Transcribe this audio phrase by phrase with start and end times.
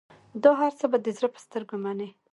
[0.43, 2.09] دا هرڅه به د زړه په سترګو منې.